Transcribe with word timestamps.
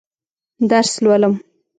درس 0.69 0.91
لولم. 1.03 1.33